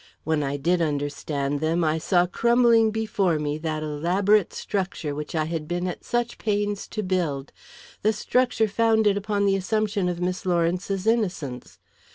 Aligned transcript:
When 0.23 0.41
I 0.41 0.57
did 0.57 0.81
understand 0.81 1.59
them, 1.59 1.83
I 1.83 1.99
saw 1.99 2.25
crumbling 2.25 2.89
before 2.89 3.37
me 3.37 3.59
that 3.59 3.83
elaborate 3.83 4.51
structure 4.51 5.13
which 5.13 5.35
I 5.35 5.45
had 5.45 5.67
been 5.67 5.85
at 5.87 6.03
such 6.03 6.39
pains 6.39 6.87
to 6.87 7.03
build 7.03 7.53
the 8.01 8.11
structure 8.11 8.67
founded 8.67 9.15
upon 9.15 9.45
the 9.45 9.55
assumption 9.55 10.09
of 10.09 10.19
Miss 10.19 10.43
Lawrence's 10.43 11.05
innocence. 11.05 11.77